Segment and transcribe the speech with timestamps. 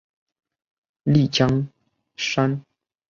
[1.03, 1.67] 丽江
[2.15, 2.65] 杉